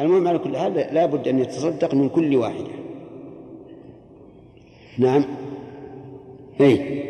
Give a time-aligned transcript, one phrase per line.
[0.00, 2.70] المهم على كل حال لا بد أن يتصدق من كل واحدة
[4.98, 5.24] نعم.
[6.60, 7.00] أي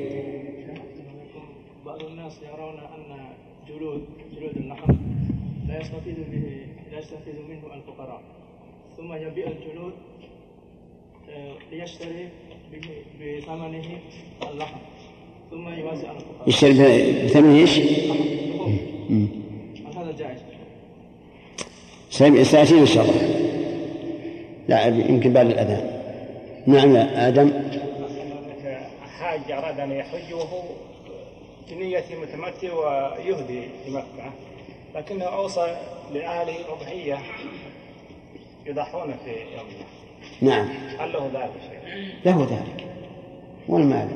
[1.86, 3.26] بعض الناس يرون أن
[3.68, 4.02] جلود
[4.36, 4.52] جلود
[5.68, 8.22] لا يستفيد به لا يستفيد منه الفقراء.
[8.96, 9.92] ثم يبيع الجلود
[11.30, 12.28] آه، ليشتري
[13.20, 13.84] بثمنه
[14.52, 14.78] اللحم
[15.50, 16.48] ثم يوزع على الفقراء.
[16.48, 17.80] يشتري بثمن إيش؟
[22.20, 23.40] سيأتينا إن شاء الله
[24.68, 26.00] لا يمكن بعد الأذان.
[26.66, 27.52] نعم يا آدم.
[29.18, 30.62] حاج أراد أن يحج وهو
[31.70, 34.32] بنية متمتع ويهدي لمكة
[34.94, 35.76] لكنه أوصى
[36.12, 37.18] لأهله أضحية
[38.66, 39.66] يضحون في يوم
[40.40, 40.68] نعم.
[40.98, 42.86] هل له ذلك شيء؟ له ذلك.
[43.68, 44.08] والمال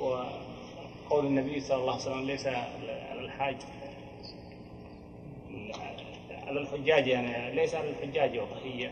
[0.00, 3.56] وقول النبي صلى الله عليه وسلم ليس على الحاج.
[6.46, 8.90] على الحجاج يعني ليس على الحجاج أضحية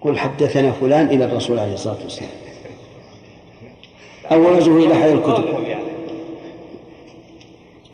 [0.00, 2.30] قل حدثنا فلان إلى الرسول عليه الصلاة والسلام.
[4.32, 5.44] أو وجهه إلى حال الكتب.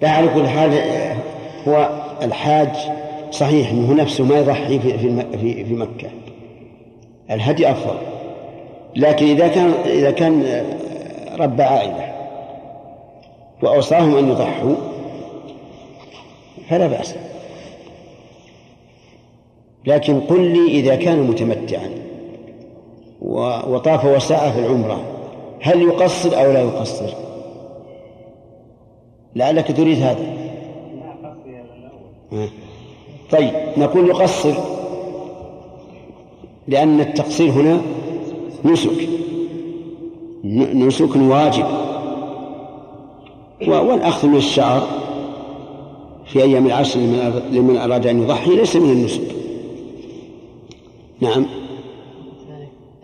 [0.03, 0.73] لا على كل حال
[1.69, 1.91] هو
[2.23, 2.77] الحاج
[3.31, 6.11] صحيح إنه نفسه ما يضحي في في في مكة.
[7.31, 7.99] الهدي أفضل.
[8.97, 10.65] لكن إذا كان إذا كان
[11.39, 12.13] رب عائلة
[13.63, 14.92] وأوصاهم أن يضحوا
[16.69, 17.15] فلا بأس.
[19.87, 21.91] لكن قل لي إذا كان متمتعا
[23.67, 25.01] وطاف وسعى في العمرة
[25.61, 27.15] هل يقصر أو لا يقصر؟
[29.37, 30.33] لعلك تريد هذا.
[33.31, 34.55] طيب نقول يقصر
[36.69, 37.81] لأن التقصير هنا
[38.65, 39.09] نسك.
[40.75, 41.67] نسك واجب.
[43.69, 45.02] والأخذ من الشعر.
[46.33, 47.01] في أيام العشر
[47.51, 49.35] لمن أراد أن يضحي ليس من النسك.
[51.21, 51.47] نعم.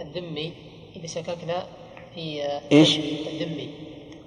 [0.01, 0.53] الذمي
[0.97, 1.67] إذا شككنا
[2.15, 2.43] في
[2.73, 3.69] إيش؟ الذمي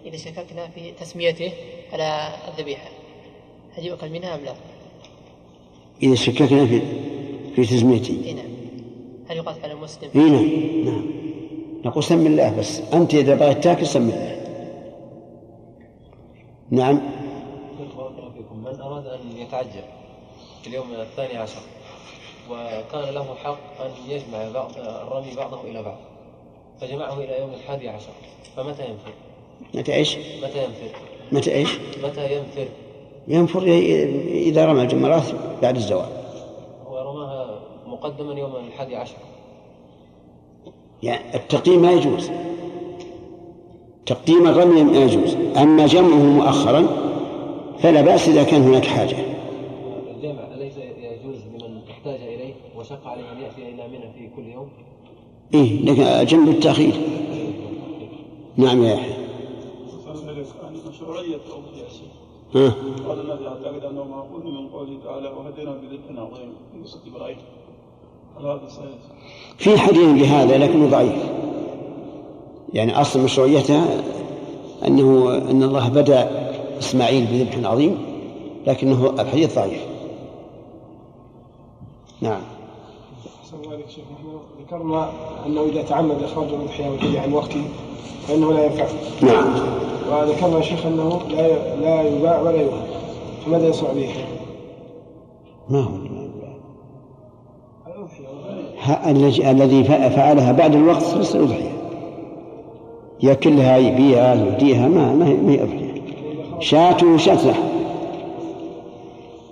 [0.06, 1.52] إذا شككنا في تسميته
[1.94, 2.90] على الذبيحة.
[3.78, 4.54] هل يؤكل منها أم لا؟
[6.04, 6.82] إذا شككنا في
[7.56, 8.22] في تسميتي.
[8.26, 8.46] إي نعم.
[9.28, 10.46] هل يقاس على المسلم؟ إي نعم.
[10.86, 11.06] نعم.
[11.86, 12.82] نقول سم الله بس.
[12.94, 14.38] أنت إذا بغيت تاكل سم الله.
[16.72, 17.21] نعم.
[19.02, 19.84] أراد أن يتعجل
[20.62, 21.62] في اليوم الثاني عشر
[22.50, 25.98] وكان له حق أن يجمع بعض الرمي بعضه إلى بعض
[26.82, 28.12] فجمعه إلى يوم الحادي عشر
[28.56, 29.14] فمتى ينفر؟
[29.74, 30.98] متى إيش؟ متى ينفر؟
[31.32, 31.70] متى إيش؟
[32.04, 32.68] متى ينفر؟
[33.28, 33.64] ينفر
[34.28, 35.24] إذا رمى الجمرات
[35.62, 36.10] بعد الزوال
[36.86, 39.18] ورماها مقدما يوم الحادي عشر
[41.04, 42.32] يعني التقديم ما يجوز
[44.06, 47.11] تقديم الرمي ما يجوز أما جمعه مؤخرا
[47.82, 49.18] فلا بأس إذا كان هناك حاجة
[50.16, 54.70] الجمع أليس يجوز لمن احتاج إليه وشق عليه أن يأتي إلى منى في كل يوم؟
[55.54, 56.94] إيه لكن الجمع بالتأخير
[58.58, 59.22] نعم يا يحيى
[60.90, 61.38] مشروعية
[62.56, 62.74] ها
[63.08, 67.38] قال النبي يعتقد انه ماخوذ من قوله تعالى وهدينا بذبح عظيم في قصه إبراهيم
[68.40, 68.90] هل هذا صحيح؟
[69.58, 71.24] في حديث بهذا لكنه ضعيف
[72.74, 74.04] يعني أصل مشروعيتها
[74.88, 76.51] أنه أن الله بدأ
[76.82, 77.98] إسماعيل بذبح عظيم
[78.68, 79.82] لكنه الحديث ضعيف.
[82.22, 82.42] نعم.
[84.62, 85.10] ذكرنا
[85.46, 87.64] أنه إذا تعمد إخراج الاضحيه والهدي عن وقته
[88.28, 88.86] فإنه لا ينفع.
[89.22, 89.46] نعم.
[90.12, 92.88] وذكرنا يا شيخ أنه لا لا يباع ولا يوهب
[93.46, 94.10] فماذا يصنع به؟
[95.70, 96.12] ما هو
[99.52, 101.72] الذي فعلها بعد الوقت ليس أضحية
[103.24, 105.81] يأكلها يبيعها يهديها ما ما هي ما هي أضحية.
[106.62, 107.64] شاة وشاة لحم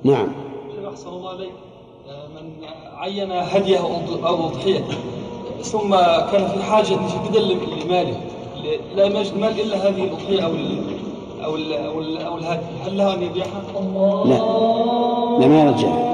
[0.04, 0.28] نعم.
[0.76, 1.52] شيخ أحسن الله عليك
[2.10, 2.52] آه، من
[2.98, 4.86] عين هديه أو- أو أضحية
[5.62, 5.96] ثم
[6.32, 7.40] كان في حاجة شديدة
[7.86, 8.22] لماله
[8.96, 10.84] لا يجد مال إلا هذه الأضحية أو ال
[11.44, 12.66] أو ال أو, ال أو الهدي.
[12.86, 13.62] هل له أن يبيعها؟
[14.26, 14.38] لا.
[15.40, 16.10] لا ما يرجع.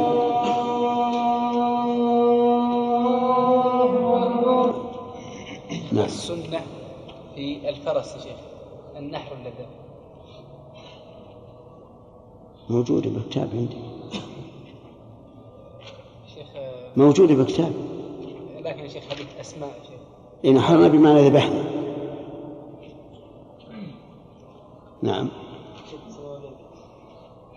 [5.92, 6.06] نعم.
[6.06, 6.62] السنة
[7.36, 8.38] في الفرس يا شيخ
[8.98, 9.68] النحر اللذة
[12.70, 13.78] موجودة بكتاب عندي.
[16.98, 17.74] موجودة بكتاب
[18.62, 20.00] لكن يا شيخ هذه أسماء شيخ.
[20.46, 21.64] إن حرنا بمعنى ذبحنا.
[25.02, 25.30] نعم.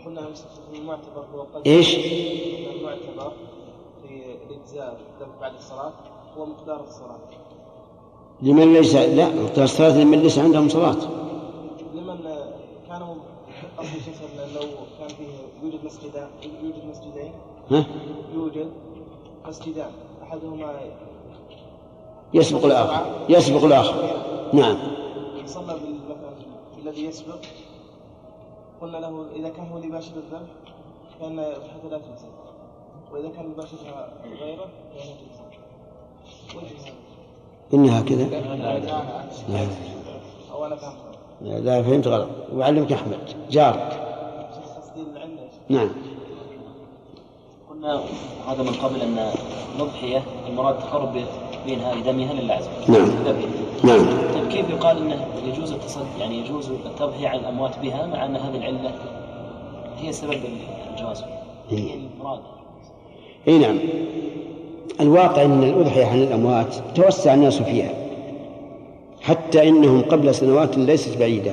[0.05, 0.29] قلنا
[0.75, 3.33] المعتبر هو إيش؟ المعتبر
[4.03, 5.93] في الإجزاء الذبح بعد الصلاة
[6.37, 7.19] هو مقدار الصلاة.
[8.43, 10.97] لمن ليس لا مقدار الصلاة لمن ليس عندهم صلاة.
[11.95, 12.19] لمن
[12.89, 13.15] كانوا
[13.85, 14.17] شيخ
[14.55, 14.63] لو
[14.99, 15.29] كان فيه
[15.63, 16.29] يوجد مسجدان
[16.63, 17.33] يوجد مسجدين؟
[17.71, 17.87] ها؟
[18.35, 18.71] يوجد
[19.47, 19.91] مسجدان
[20.23, 20.81] أحدهما
[22.35, 24.21] يسبق الآخر يسبق الآخر.
[24.53, 24.79] نعم.
[25.47, 26.35] صلى بالمكان
[26.83, 27.39] الذي يسبق.
[28.81, 30.49] قلنا له إذا كان هو اللي باشر الذنب
[31.21, 32.29] فإن اضحيته لا تجزي
[33.13, 34.69] وإذا كان باشرها غيره
[36.57, 36.93] وجه هذا.
[37.75, 38.27] إنها كذا.
[39.49, 39.69] نعم.
[40.53, 41.08] أو أنا فهمت
[41.43, 42.29] لا فهمت غلط.
[42.55, 43.19] وعلمك أحمد.
[43.51, 44.09] جارك.
[45.69, 45.89] نعم.
[47.71, 48.01] قلنا
[48.49, 49.33] هذا من قبل أن
[49.77, 51.25] الاضحيه المراد تقرب
[51.67, 53.11] بينها لدمها لله عز وجل نعم.
[53.85, 54.07] نعم.
[54.35, 58.57] طيب كيف يقال إنه يجوز التصدي يعني يجوز التضحية عن الأموات بها مع أن هذه
[58.57, 58.93] العلة
[59.99, 60.41] هي سبب
[60.93, 61.25] الجواز؟
[61.71, 62.41] هي المراد.
[63.49, 63.79] اي نعم.
[65.01, 67.91] الواقع إن الأضحية عن الأموات توسع الناس فيها.
[69.21, 71.53] حتى إنهم قبل سنوات ليست بعيدة.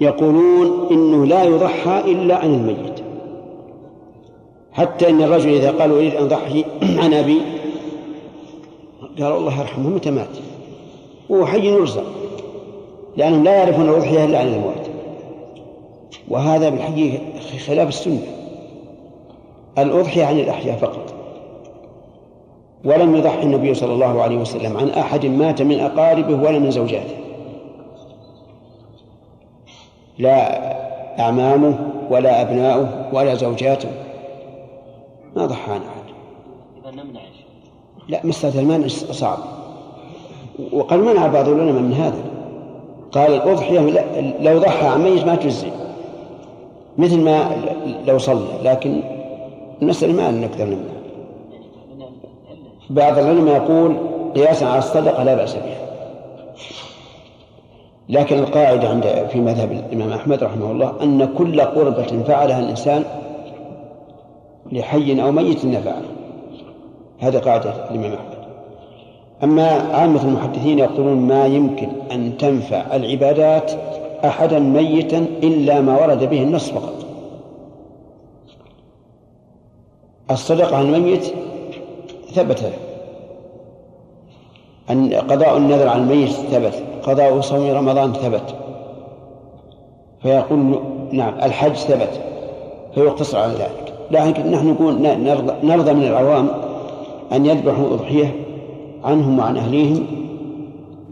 [0.00, 3.02] يقولون إنه لا يضحى إلا عن الميت.
[4.72, 6.64] حتى إن الرجل إذا قال أريد أن أضحي
[7.02, 7.40] عن أبي
[9.18, 10.36] قال الله يرحمه متى مات؟
[11.28, 12.04] وهو حي يرزق
[13.16, 14.86] لأنهم لا يعرفون الأضحية إلا عن الاموات
[16.28, 17.18] وهذا بالحقيقة
[17.66, 18.26] خلاف السنة.
[19.78, 21.11] الأضحية عن الأحياء فقط.
[22.84, 27.16] ولم يضحي النبي صلى الله عليه وسلم عن أحد مات من أقاربه ولا من زوجاته.
[30.18, 30.72] لا
[31.20, 31.78] أعمامه
[32.10, 33.88] ولا أبناؤه ولا زوجاته.
[35.36, 36.12] ما ضحى عن أحد.
[36.82, 37.20] إذا نمنع.
[38.08, 39.38] لا مسألة المنع صعب.
[40.72, 42.24] وقد منع بعض العلماء من هذا.
[43.12, 43.80] قال الأضحية
[44.40, 45.70] لو ضحى عن ميت ما تجزي.
[46.98, 47.50] مثل ما
[48.06, 49.00] لو صلى لكن
[49.82, 50.91] المسألة ما نقدر نمنع
[52.92, 53.96] بعض العلماء يقول
[54.34, 55.82] قياسا على الصدقة لا بأس بها.
[58.08, 63.04] لكن القاعدة عند في مذهب الإمام أحمد رحمه الله أن كل قربة فعلها الإنسان
[64.72, 66.02] لحي أو ميت نفعه
[67.20, 68.42] هذا قاعدة الإمام أحمد.
[69.42, 73.72] أما عامة المحدثين يقولون ما يمكن أن تنفع العبادات
[74.24, 76.94] أحدا ميتا إلا ما ورد به النص فقط.
[80.30, 81.34] الصدقة عن الميت
[82.32, 82.72] ثبت
[84.90, 88.54] أن قضاء النذر عن الميت ثبت قضاء صوم رمضان ثبت.
[90.22, 90.78] فيقول
[91.12, 92.20] نعم الحج ثبت.
[92.94, 93.94] فيقتصر على ذلك.
[94.10, 95.02] لكن نحن نقول
[95.62, 96.48] نرضى, من العوام
[97.32, 98.34] أن يذبحوا أضحية
[99.04, 100.06] عنهم وعن أهليهم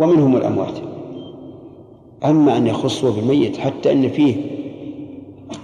[0.00, 0.74] ومنهم الأموات.
[2.24, 4.36] أما أن يخصوا بالميت حتى أن فيه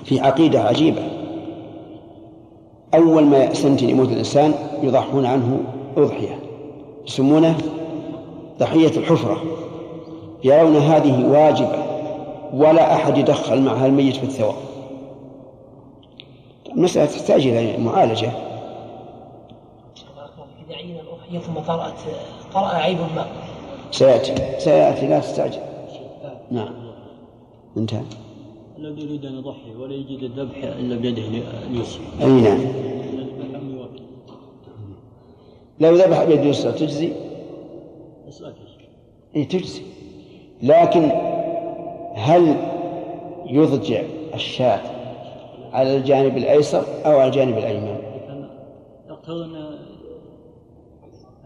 [0.04, 1.02] في عقيدة عجيبة.
[2.94, 5.60] أول ما سنة يموت الإنسان يضحون عنه
[5.96, 6.38] أضحية
[7.06, 7.56] يسمونه
[8.58, 9.42] ضحية الحفرة.
[10.44, 11.86] يرون هذه واجبة
[12.54, 14.54] ولا أحد يدخل معها الميت في الثواب.
[16.72, 18.30] المسألة تحتاج إلى معالجة.
[20.66, 21.94] إذا عين الأضحية ثم طرأت
[22.54, 23.26] طرأ عيب ما.
[23.90, 25.60] سيأتي سيأتي لا تستعجل.
[26.50, 26.74] نعم.
[27.76, 28.02] انتهى.
[28.78, 31.22] الذي يريد أن يضحي ولا يجد الذبح إلا بيده
[31.70, 32.02] اليسرى.
[32.20, 32.60] أي نعم.
[35.80, 37.12] لو ذبح بيد اليسرى تجزي؟
[38.28, 38.54] أسألك
[39.36, 39.82] إي تجزي.
[40.62, 41.10] لكن
[42.14, 42.56] هل
[43.46, 44.02] يضجع
[44.34, 44.80] الشاة
[45.72, 47.96] على الجانب الأيسر أو على الجانب الأيمن؟
[49.08, 49.78] يقتضي أن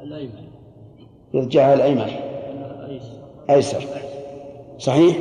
[0.02, 0.48] الأيمن.
[1.34, 2.10] يضجعها الأيمن.
[3.50, 3.84] أيسر.
[4.78, 5.16] صحيح؟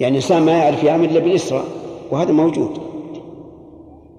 [0.00, 1.62] يعني الإنسان ما يعرف يعمل إلا باليسرى
[2.10, 2.78] وهذا موجود.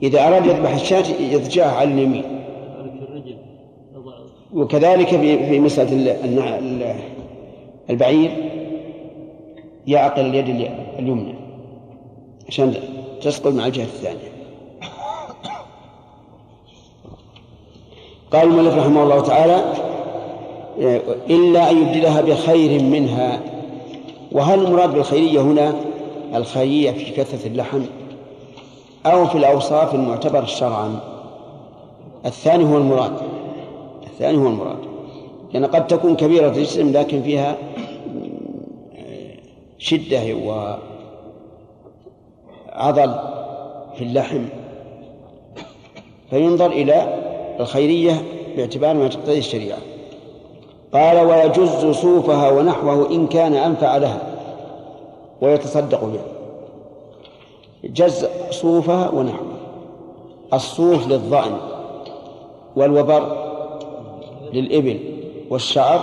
[0.03, 2.32] إذا أراد يذبح الشاة يضجعها على اليمين.
[4.55, 6.17] وكذلك في مسألة
[7.89, 8.31] البعير
[9.88, 11.33] يعقل اليد الي- اليمنى
[12.48, 12.74] عشان
[13.22, 14.33] تسقط مع الجهة الثانية.
[18.33, 19.63] قال المؤلف رحمه الله تعالى
[21.29, 23.39] إلا أن يبدلها بخير منها.
[24.31, 25.74] وهل المراد بالخيرية هنا
[26.36, 27.81] الخيرية في كثرة اللحم
[29.05, 31.00] أو في الأوصاف المعتبرة شرعا
[32.25, 33.13] الثاني هو المراد.
[34.13, 34.77] الثاني هو المراد.
[35.53, 37.58] لأن قد تكون كبيرة الجسم لكن فيها
[39.77, 40.36] شدة
[42.75, 43.15] وعضل
[43.96, 44.46] في اللحم.
[46.29, 47.24] فينظر إلى
[47.60, 48.24] الخيرية
[48.58, 49.79] باعتبار ما تقتضي الشريعة.
[50.93, 54.22] قال ويجز صوفها ونحوه إن كان أنفع لها.
[55.41, 56.25] ويتصدق بها.
[57.84, 59.53] جز صوفها ونحوه.
[60.53, 61.58] الصوف للظأن
[62.75, 63.42] والوبر
[64.53, 65.00] للإبل
[65.50, 66.00] والشعر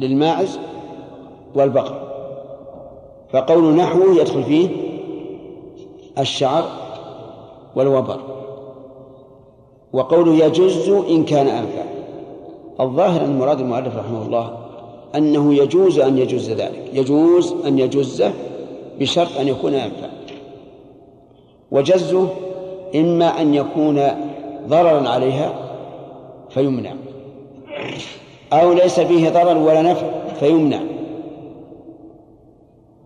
[0.00, 0.58] للماعز
[1.54, 2.02] والبقر.
[3.32, 4.68] فقول نحوه يدخل فيه
[6.18, 6.64] الشعر
[7.76, 8.20] والوبر.
[9.92, 11.84] وقوله يجز إن كان أنفع.
[12.80, 14.56] الظاهر أن مراد المؤلف رحمه الله
[15.14, 16.90] أنه يجوز أن يجوز ذلك.
[16.92, 18.32] يجوز أن يجزه
[19.00, 20.08] بشرط أن يكون أنفع.
[21.70, 22.28] وجزه
[22.94, 24.00] إما أن يكون
[24.68, 25.71] ضررا عليها
[26.54, 26.94] فيمنع.
[28.52, 30.06] أو ليس فيه ضرر ولا نفع
[30.40, 30.82] فيمنع.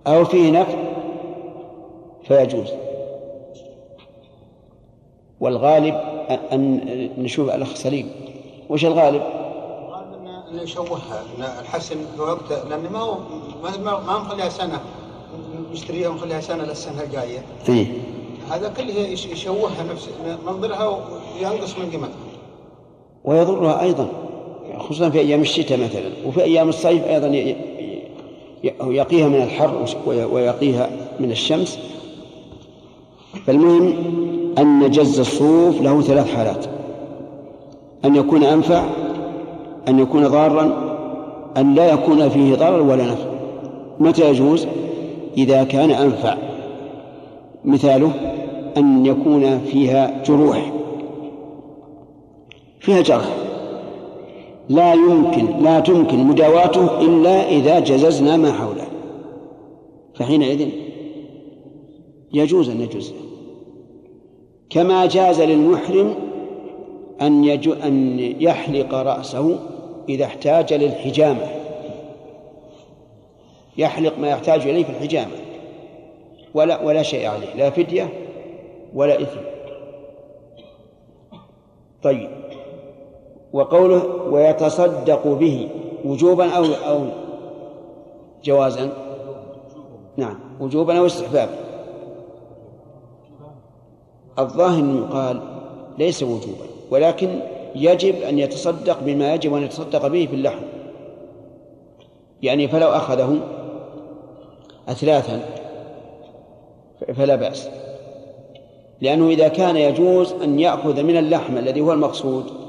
[0.06, 0.78] أو فيه نفع
[2.24, 2.72] فيجوز.
[5.40, 5.94] والغالب
[6.52, 6.80] أن
[7.18, 8.10] نشوف الأخ سليم.
[8.70, 13.16] وش الغالب؟ الغالب أنه يشوهها أن الحسن وقت لأن ما هو
[13.62, 14.80] ما ما مخليها سنة.
[15.72, 17.42] نشتريها ونخليها سنة للسنة الجاية.
[17.68, 17.86] إيه؟
[18.50, 18.94] هذا كله
[19.32, 20.08] يشوهها نفس
[20.46, 22.25] منظرها وينقص من قيمتها.
[23.26, 24.08] ويضرها أيضا
[24.78, 27.54] خصوصا في أيام الشتاء مثلا وفي أيام الصيف أيضا
[28.84, 30.90] يقيها من الحر ويقيها
[31.20, 31.78] من الشمس.
[33.46, 33.94] فالمهم
[34.58, 36.66] أن جز الصوف له ثلاث حالات
[38.04, 38.84] أن يكون أنفع
[39.88, 40.96] أن يكون ضارا
[41.56, 43.28] أن لا يكون فيه ضرر ولا نفع.
[43.98, 44.66] متى يجوز؟
[45.36, 46.36] إذا كان أنفع.
[47.64, 48.10] مثاله
[48.76, 50.72] أن يكون فيها جروح.
[52.86, 53.36] فيها جرح.
[54.68, 58.86] لا يمكن لا تمكن مداواته إلا إذا جززنا ما حوله.
[60.14, 60.68] فحينئذ
[62.32, 63.14] يجوز أن نجزه
[64.70, 66.14] كما جاز للمحرم
[67.20, 69.58] أن يجو أن يحلق رأسه
[70.08, 71.46] إذا احتاج للحجامة.
[73.78, 75.36] يحلق ما يحتاج إليه في الحجامة.
[76.54, 78.08] ولا ولا شيء عليه لا فدية
[78.94, 79.40] ولا إثم.
[82.02, 82.45] طيب.
[83.52, 85.68] وقوله ويتصدق به
[86.04, 87.00] وجوبا أو أو
[88.44, 88.92] جوازا.
[90.16, 91.54] نعم وجوبا أو استحبابا
[94.38, 95.40] الظاهر أنه يقال
[95.98, 97.40] ليس وجوبا ولكن
[97.74, 100.64] يجب أن يتصدق بما يجب أن يتصدق به في اللحم.
[102.42, 103.38] يعني فلو أخذه
[104.88, 105.40] أثلاثا
[107.14, 107.68] فلا بأس.
[109.00, 112.65] لأنه إذا كان يجوز أن يأخذ من اللحم الذي هو المقصود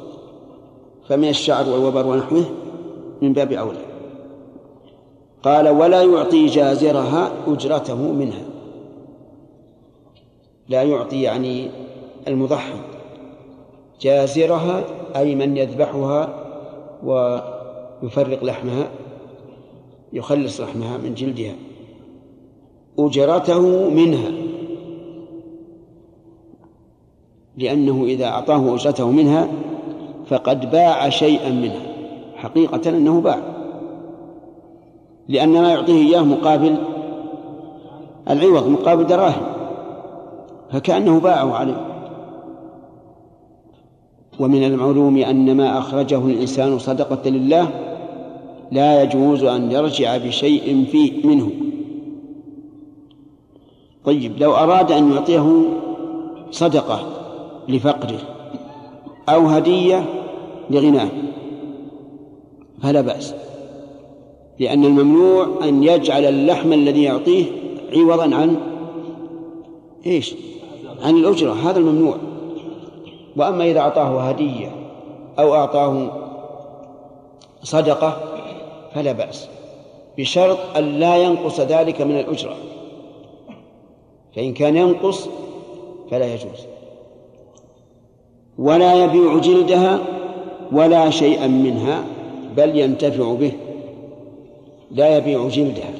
[1.10, 2.46] فمن الشعر والوبر ونحوه
[3.22, 3.86] من باب أولى.
[5.44, 8.46] قال ولا يعطي جازرها أجرته منها.
[10.70, 11.70] لا يعطي يعني
[12.28, 12.80] المضحي.
[14.02, 14.84] جازرها
[15.16, 16.44] أي من يذبحها
[17.04, 18.90] ويفرق لحمها
[20.14, 21.56] يخلص لحمها من جلدها.
[23.00, 24.32] أجرته منها
[27.58, 29.48] لأنه إذا أعطاه أجرته منها
[30.30, 31.82] فقد باع شيئا منها.
[32.36, 33.40] حقيقة أنه باع.
[35.30, 36.76] لأن ما يعطيه إياه مقابل
[38.30, 39.44] العوض مقابل دراهم.
[40.72, 41.86] فكأنه باعه عليه.
[44.40, 47.68] ومن المعلوم أن ما أخرجه الإنسان صدقة لله
[48.72, 51.52] لا يجوز أن يرجع بشيء فيه منه.
[54.06, 55.62] طيب لو أراد أن يعطيه
[56.52, 57.00] صدقة
[57.70, 58.20] لفقره
[59.30, 60.17] أو هدية
[60.70, 61.10] لغناه.
[62.84, 63.34] فلا بأس.
[64.60, 67.46] لأن الممنوع أن يجعل اللحم الذي يعطيه
[67.96, 68.58] عوضا عن
[70.06, 70.36] إيش؟
[71.02, 71.52] عن الأجرة.
[71.52, 72.18] هذا الممنوع.
[73.38, 74.76] وأما إذا أعطاه هدية
[75.40, 76.12] أو أعطاه
[77.64, 78.18] صدقة
[78.96, 79.48] فلا بأس.
[80.18, 82.56] بشرط أن لا ينقص ذلك من الأجرة.
[84.36, 85.30] فإن كان ينقص
[86.12, 86.68] فلا يجوز.
[88.58, 90.17] ولا يبيع جلدها
[90.72, 92.04] ولا شيئا منها
[92.58, 93.52] بل ينتفع به
[94.92, 95.94] لا يبيع جلدها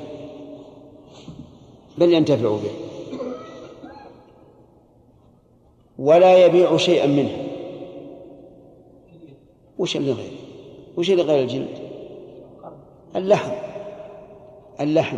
[1.98, 2.72] بل ينتفع به
[6.00, 7.48] ولا يبيع شيئا منها
[9.80, 10.32] وش اللي غير؟
[10.98, 11.78] وش اللي غير الجلد؟
[13.16, 13.52] اللحم.
[14.82, 15.18] اللحم.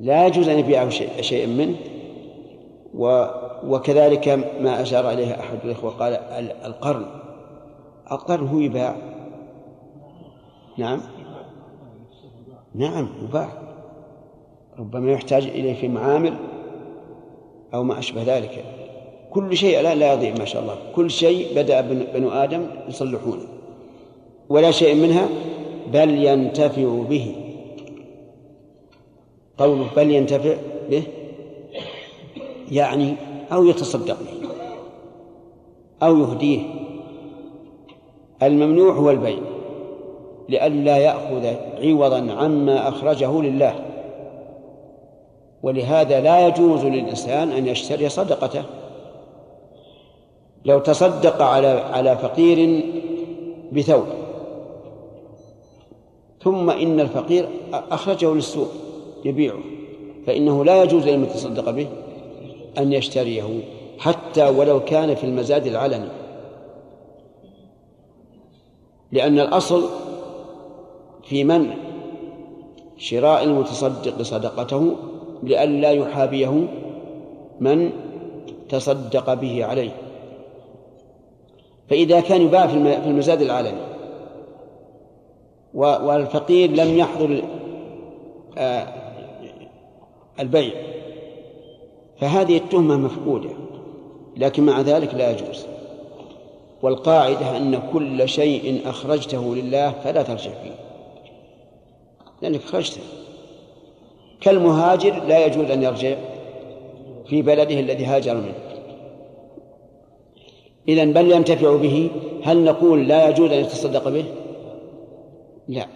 [0.00, 1.76] لا يجوز أن يبيع شيء شيئا منه.
[2.94, 3.26] و
[3.66, 4.28] وكذلك
[4.60, 6.12] ما أشار عليه أحد الإخوة قال
[6.64, 7.06] القرن.
[8.12, 8.96] القرن هو يباع.
[10.78, 11.00] نعم؟
[12.74, 13.48] نعم يباع.
[14.78, 16.36] ربما يحتاج إليه في معامل
[17.74, 18.64] أو ما أشبه ذلك.
[19.30, 20.76] كل شيء لا, لا يضيع ما شاء الله.
[20.94, 21.80] كل شيء بدأ
[22.14, 23.46] بنو آدم يصلحونه
[24.48, 25.28] ولا شيء منها
[25.92, 27.36] بل ينتفع به.
[29.58, 30.54] قوله بل ينتفع
[30.90, 31.02] به
[32.70, 33.14] يعني
[33.52, 34.48] أو يتصدق به
[36.02, 36.83] أو يهديه.
[38.42, 39.38] الممنوع هو البيع
[40.48, 43.74] لئلا يأخذ عوضا عما أخرجه لله.
[45.62, 48.62] ولهذا لا يجوز للإنسان أن يشتري صدقته.
[50.64, 52.84] لو تصدق على على فقير
[53.72, 54.06] بثوب
[56.42, 58.68] ثم إن الفقير أخرجه للسوق
[59.24, 59.58] يبيعه
[60.26, 61.86] فإنه لا يجوز لمن تصدق به
[62.78, 63.60] أن يشتريه
[63.98, 66.08] حتى ولو كان في المزاد العلني.
[69.14, 69.88] لأن الأصل
[71.22, 71.74] في منع
[72.96, 74.96] شراء المتصدق صدقته
[75.42, 76.66] لئلا يحابيه
[77.60, 77.90] من
[78.68, 79.90] تصدق به عليه.
[81.90, 82.74] فإذا كان يباع في
[83.06, 83.80] المزاد العلني
[85.74, 87.42] والفقير لم يحضر
[88.58, 88.86] آه،
[90.40, 90.72] البيع
[92.20, 93.50] فهذه التهمة مفقودة
[94.36, 95.73] لكن مع ذلك لا يجوز.
[96.84, 100.74] والقاعدة أن كل شيء أخرجته لله فلا ترجع فيه.
[102.42, 103.00] لأنك أخرجته.
[104.40, 106.16] كالمهاجر لا يجوز أن يرجع
[107.26, 108.54] في بلده الذي هاجر منه.
[110.88, 112.10] إذا بل ينتفع به.
[112.42, 114.24] هل نقول لا يجوز أن يتصدق به؟
[115.68, 115.86] لا.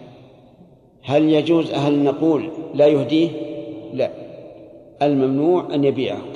[1.03, 3.29] هل يجوز هل نقول لا يهديه؟
[3.93, 4.11] لا.
[5.01, 6.28] الممنوع أن يبيعه.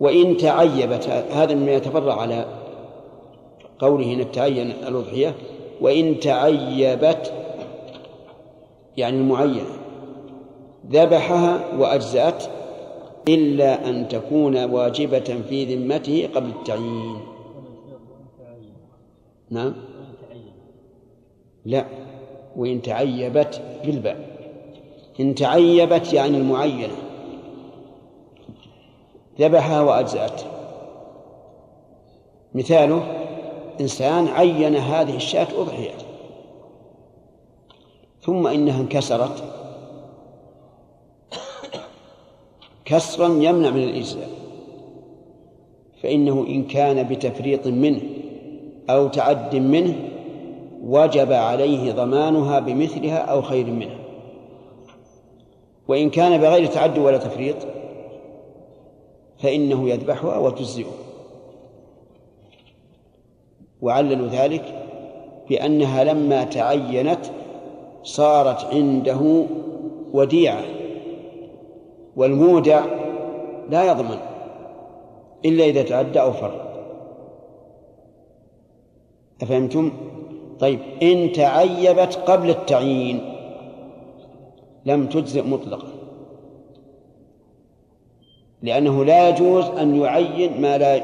[0.00, 2.44] وإن تعيبت هذا مما يتفرع على
[3.78, 5.34] قوله إن تعين الأضحية
[5.80, 7.32] وإن تعيبت
[8.96, 9.78] يعني المعينة
[10.90, 12.44] ذبحها وأجزأت
[13.28, 17.18] إلا أن تكون واجبة في ذمته قبل التعيين.
[19.50, 19.74] نعم.
[21.64, 21.84] لا
[22.56, 24.38] وإن تعيبت بالباء.
[25.20, 27.07] إن تعيبت يعني المعينة.
[29.40, 30.40] ذبحها وأجزأت.
[32.54, 33.02] مثاله
[33.80, 35.94] إنسان عين هذه الشاة أضحية
[38.22, 39.42] ثم إنها انكسرت.
[42.84, 44.28] كسرا يمنع من الإجزاء.
[46.02, 48.00] فإنه إن كان بتفريط منه
[48.90, 50.08] أو تعد منه
[50.84, 53.98] وجب عليه ضمانها بمثلها أو خير منها.
[55.88, 57.56] وإن كان بغير تعد ولا تفريط
[59.38, 60.92] فإنه يذبحها وتجزئه
[63.82, 64.84] وعللوا ذلك
[65.48, 67.20] بأنها لما تعينت
[68.02, 69.44] صارت عنده
[70.12, 70.64] وديعة
[72.16, 72.84] والمودع
[73.70, 74.18] لا يضمن
[75.44, 76.68] إلا إذا تعدى أو فرط
[79.42, 79.92] أفهمتم؟
[80.60, 83.34] طيب إن تعيبت قبل التعيين
[84.86, 85.97] لم تجزئ مطلقا.
[88.62, 91.00] لأنه لا يجوز أن يعين ما لا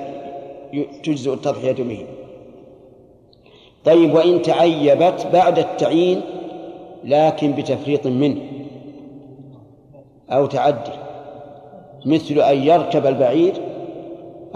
[1.03, 2.07] تجزئ التضحية به.
[3.85, 6.21] طيب وإن تعيبت بعد التعيين
[7.05, 8.41] لكن بتفريط منه
[10.31, 10.91] أو تعدي
[12.07, 13.53] مثل أن يركب البعير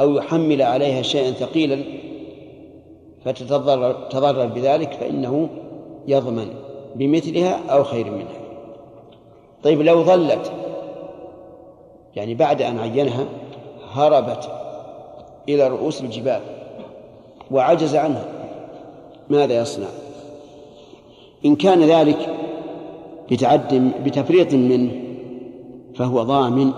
[0.00, 1.78] أو يحمل عليها شيئا ثقيلا
[3.24, 5.48] فتتضرر بذلك فإنه
[6.06, 6.48] يضمن
[6.94, 8.38] بمثلها أو خير منها.
[9.62, 10.52] طيب لو ظلت
[12.16, 13.24] يعني بعد أن عينها
[13.92, 14.50] هربت
[15.48, 16.40] إلى رؤوس الجبال
[17.50, 18.24] وعجز عنها
[19.30, 19.86] ماذا يصنع؟
[21.44, 22.34] إن كان ذلك
[23.30, 24.90] بتعد بتفريط منه
[25.94, 26.72] فهو ضامن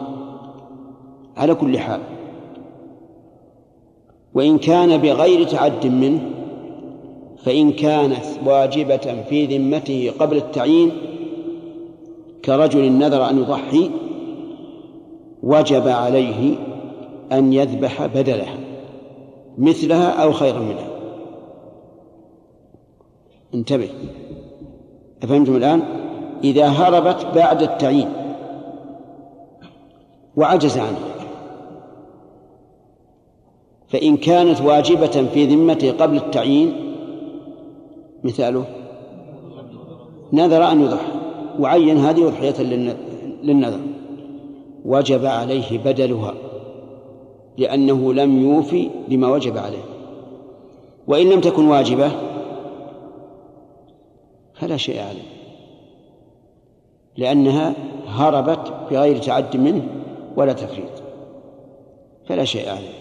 [1.37, 2.01] على كل حال.
[4.35, 6.21] وإن كان بغير تعد منه
[7.45, 10.93] فإن كانت واجبة في ذمته قبل التعيين
[12.45, 13.91] كرجل نذر أن يضحي
[15.43, 16.57] وجب عليه
[17.33, 18.59] أن يذبح بدلها
[19.59, 20.89] مثلها أو خيرا منها.
[23.55, 23.89] انتبه.
[25.23, 25.83] أفهمتم الآن؟
[26.45, 28.09] إذا هربت بعد التعيين
[30.37, 30.99] وعجز عنه
[33.89, 36.95] فإن كانت واجبة في ذمته قبل التعيين
[38.25, 38.65] مثاله
[40.33, 41.13] نذر أن يضحي
[41.59, 42.63] وعين هذه أضحية
[43.43, 43.81] للنذر.
[44.85, 46.35] وجب عليه بدلها
[47.59, 49.85] لأنه لم يوفي بما وجب عليه.
[51.07, 52.11] وإن لم تكن واجبة
[54.55, 55.31] فلا شيء عليه
[57.17, 57.75] لأنها
[58.07, 59.87] هربت بغير تعد منه
[60.37, 61.03] ولا تفريط
[62.27, 63.01] فلا شيء عليه.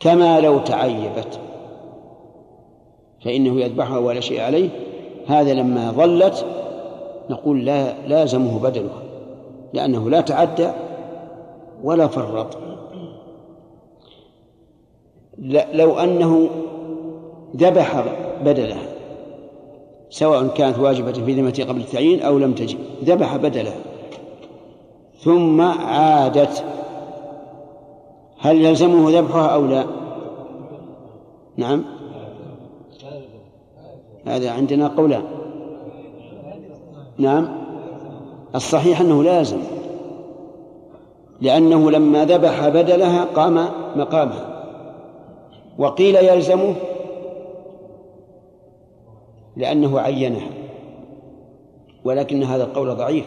[0.00, 1.40] كما لو تعيبت
[3.24, 4.68] فإنه يذبحها ولا شيء عليه.
[5.26, 6.46] هذا لما ظلت
[7.30, 9.03] نقول لا لازمه بدلها.
[9.74, 10.70] لأنه لا تعدى
[11.82, 12.58] ولا فرط.
[15.72, 16.48] لو أنه
[17.56, 18.04] ذبح
[18.44, 18.82] بدلها
[20.10, 23.76] سواء كانت واجبة في ذمته قبل التعيين أو لم تجب ذبح بدلها
[25.18, 26.64] ثم عادت.
[28.38, 29.84] هل يلزمه ذبحها أو لا؟
[31.56, 31.84] نعم.
[34.26, 35.24] هذا عندنا قولان.
[37.18, 37.63] نعم.
[38.54, 39.58] الصحيح أنه لازم
[41.40, 44.54] لأنه لما ذبح بدلها قام مقامها.
[45.78, 46.74] وقيل يلزمه
[49.56, 50.50] لأنه عينها
[52.04, 53.24] ولكن هذا القول ضعيف.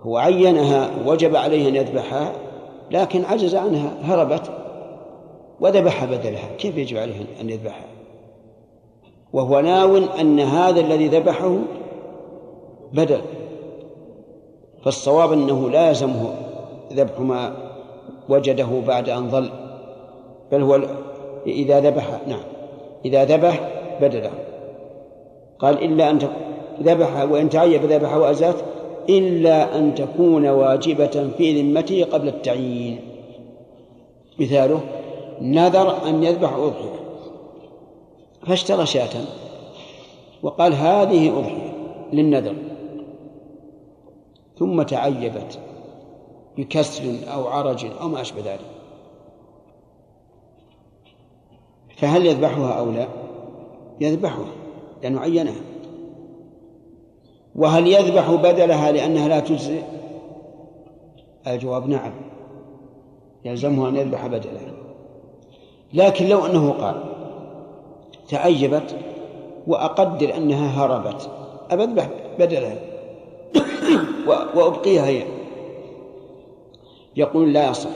[0.00, 2.32] هو عينها وجب عليه أن يذبحها
[2.90, 4.50] لكن عجز عنها هربت
[5.60, 6.56] وذبح بدلها.
[6.58, 7.86] كيف يجب عليه أن يذبحها؟
[9.32, 11.58] وهو ناو أن هذا الذي ذبحه
[12.92, 13.20] بدل
[14.84, 16.34] فالصواب أنه لازمه
[16.92, 17.52] ذبح ما
[18.28, 19.50] وجده بعد أن ظل.
[20.52, 20.80] بل هو
[21.46, 22.42] إذا ذبح نعم.
[23.04, 24.30] إذا ذبح بدله.
[25.58, 26.18] قال إلا أن
[26.82, 28.54] ذبح وإن تعيب ذبح وأزات
[29.08, 33.00] إلا أن تكون واجبة في ذمته قبل التعيين.
[34.38, 34.80] مثاله
[35.40, 37.02] نذر أن يذبح أضحية.
[38.46, 39.24] فاشترى شاة.
[40.42, 41.72] وقال هذه أضحية
[42.12, 42.54] للنذر.
[44.62, 45.58] ثم تعيبت
[46.56, 48.60] بكسر أو عرج أو ما أشبه ذلك.
[51.96, 53.08] فهل يذبحها أو لا؟
[54.00, 54.46] يذبحها
[55.02, 55.60] لأنه عينها.
[57.54, 59.82] وهل يذبح بدلها لأنها لا تجزئ؟
[61.46, 62.12] الجواب نعم.
[63.44, 64.72] يلزمه أن يذبح بدلها.
[65.94, 67.04] لكن لو أنه قال
[68.28, 68.96] تعيبت
[69.66, 71.30] وأقدر أنها هربت
[71.70, 72.91] أبذبح بدلها؟
[74.26, 75.22] وأبقيها هي.
[77.16, 77.90] يقول لا يصح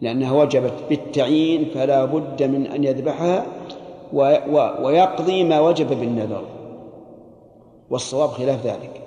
[0.00, 3.46] لأنها وجبت بالتعيين فلا بد من أن يذبحها
[4.82, 6.44] ويقضي ما وجب بالنذر.
[7.90, 9.02] والصواب خلاف ذلك.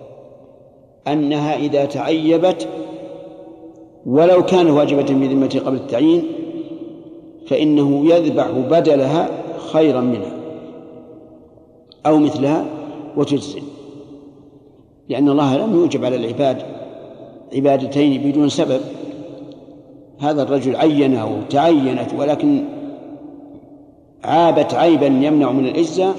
[1.07, 2.67] أنها إذا تعيبت
[4.05, 6.23] ولو كان واجبة بذمته قبل التعيين
[7.47, 10.33] فإنه يذبح بدلها خيرا منها
[12.05, 12.65] أو مثلها
[13.17, 13.61] وتجزي
[15.09, 16.61] لأن الله لم يوجب على العباد
[17.53, 18.81] عبادتين بدون سبب.
[20.19, 22.63] هذا الرجل عينه وتعينت ولكن
[24.23, 26.15] عابت عيبا يمنع من الإجزاء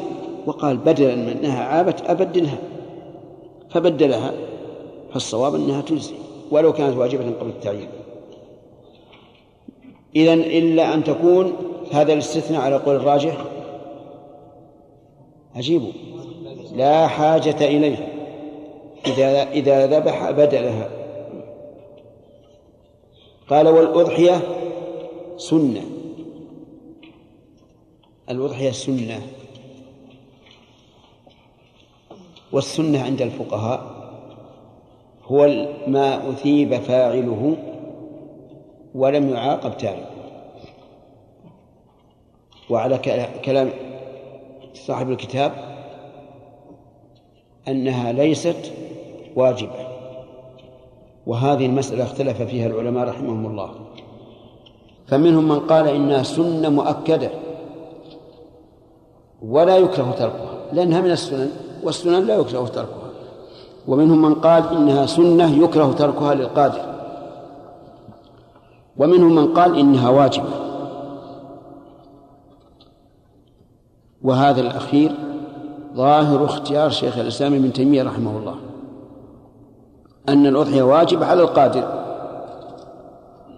[0.47, 2.59] وقال بدلا من أنها عابت أبدلها
[3.71, 4.33] فبدلها
[5.12, 6.14] فالصواب أنها تجزي
[6.51, 7.88] ولو كانت واجبة قبل التعيين.
[10.16, 11.53] إذا إلا أن تكون
[11.92, 13.45] هذا الاستثناء على قول الراجح؟
[15.57, 15.83] عجيب.
[16.77, 18.12] لا حاجة إليه.
[19.07, 20.88] إذا إذا ذبح بدلها
[23.49, 24.41] قال والأضحية
[25.37, 25.83] سنة.
[28.31, 29.23] الأضحية سنة.
[32.53, 34.03] والسنة عند الفقهاء
[35.25, 35.47] هو
[35.87, 37.57] ما أثيب فاعله
[38.95, 40.07] ولم يعاقب تاركه.
[42.71, 42.99] وعلى
[43.45, 43.71] كلام
[44.75, 45.53] صاحب الكتاب
[47.69, 48.73] أنها ليست
[49.37, 49.87] واجبة
[51.27, 53.71] وهذه المسألة اختلف فيها العلماء رحمهم الله.
[55.07, 57.31] فمنهم من قال إنها سنة مؤكدة
[59.42, 61.51] ولا يكره تركها لأنها من السنن
[61.83, 63.11] والسنن لا يكره تركها.
[63.88, 66.92] ومنهم من قال إنها سنة يكره تركها للقادر.
[68.97, 70.49] ومنهم من قال إنها واجبة
[74.23, 75.12] وهذا الأخير
[75.95, 78.72] ظاهر اختيار شيخ الإسلام ابن تيمية رحمه الله.
[80.29, 82.03] أن الأضحية واجبة على القادر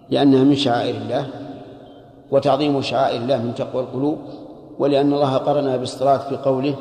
[0.09, 1.27] لأنها من شعائر الله
[2.31, 4.17] وتعظيم شعائر الله من تقوى القلوب
[4.79, 6.75] ولأن الله قرنها بالصلاة في قوله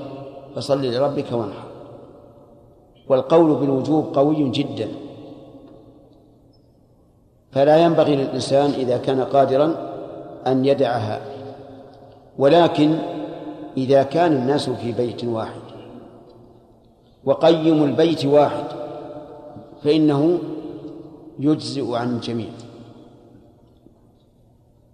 [0.56, 1.64] فصل لربك وانحر
[3.08, 4.88] والقول بالوجوب قوي جدا.
[7.52, 9.74] فلا ينبغي للإنسان إذا كان قادرا
[10.46, 11.20] أن يدعها
[12.38, 12.98] ولكن
[13.76, 15.60] إذا كان الناس في بيت واحد
[17.24, 18.64] وقيم البيت واحد
[19.84, 20.38] فإنه
[21.38, 22.50] يجزئ عن الجميع.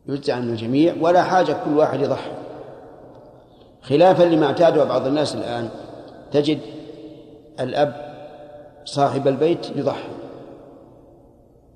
[0.09, 2.31] يجزئ عن الجميع ولا حاجة كل واحد يضحي.
[3.83, 5.69] خلافا لما اعتاده بعض الناس الآن
[6.33, 6.59] تجد
[7.61, 8.11] الأب
[8.85, 10.09] صاحب البيت يضحي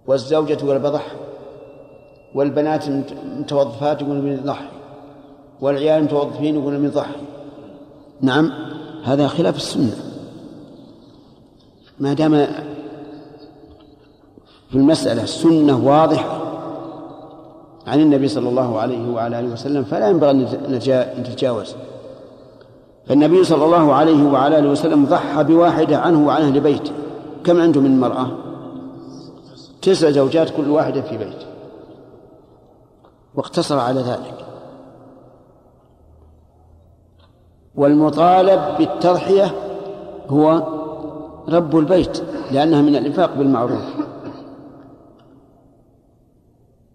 [0.06, 1.14] والزوجة والبضح
[2.34, 2.88] والبنات
[3.38, 4.68] متوظفات يقولون يضحي
[5.60, 7.20] والعيال متوظفين يقولون يضحي
[8.20, 8.52] نعم
[9.04, 9.96] هذا خلاف السنة.
[11.98, 12.46] ما دام
[14.74, 16.40] في المسألة السنة واضحة
[17.86, 20.48] عن النبي صلى الله عليه وعلى آله وسلم فلا ينبغي أن
[21.18, 21.74] نتجاوز.
[23.06, 26.92] فالنبي صلى الله عليه وعلى آله وسلم ضحى بواحدة عنه وعن أهل بيته.
[27.44, 28.26] كم عنده من مرأة؟
[29.82, 31.46] تسع زوجات كل واحدة في بيته
[33.34, 34.44] واقتصر على ذلك.
[37.74, 39.54] والمطالب بالتضحية
[40.28, 40.62] هو
[41.48, 44.03] رب البيت لأنها من الإنفاق بالمعروف.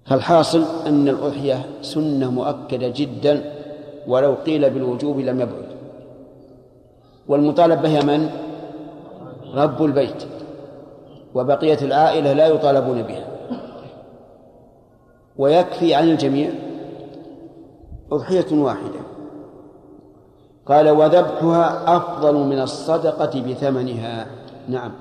[0.10, 3.54] فالحاصل أن الاضحيه سنة مؤكدة جدا
[4.08, 5.69] ولو قيل بالوجوب لم يبعد.
[7.28, 8.30] والمطالب بها من؟
[9.56, 10.24] رب البيت.
[11.36, 13.28] وبقية العائلة لا يطالبون بها.
[15.38, 16.50] ويكفي عن الجميع
[18.12, 19.00] أضحية واحدة.
[20.65, 24.28] قال وذبحها أفضل من الصدقة بثمنها.
[24.67, 24.91] نعم.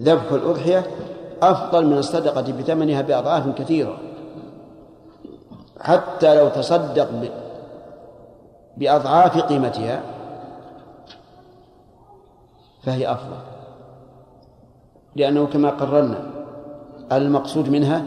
[0.00, 0.86] ذبح الأضحية
[1.42, 3.98] أفضل من الصدقة بثمنها بأضعاف كثيرة.
[5.80, 7.08] حتى لو تصدق
[8.76, 10.02] بأضعاف قيمتها
[12.82, 13.36] فهي أفضل.
[15.16, 16.30] لأنه كما قررنا
[17.12, 18.04] المقصود منها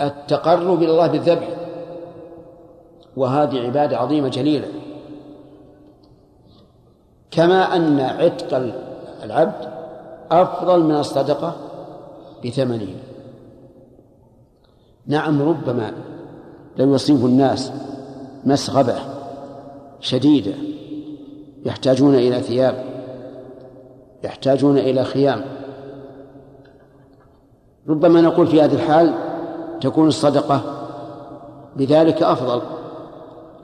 [0.00, 1.48] التقرب إلى الله بالذبح.
[3.16, 4.68] وهذه عبادة عظيمة جليلة.
[7.30, 8.72] كما أن عتق
[9.24, 9.73] العبد
[10.30, 11.54] أفضل من الصدقة
[12.44, 12.94] بثمنه.
[15.06, 15.92] نعم ربما
[16.78, 17.72] لو يصيب الناس
[18.44, 18.94] مسغبة
[20.00, 20.54] شديدة
[21.64, 22.84] يحتاجون إلى ثياب
[24.24, 25.44] يحتاجون إلى خيام.
[27.88, 29.14] ربما نقول في هذه الحال
[29.80, 30.60] تكون الصدقة
[31.76, 32.62] بذلك أفضل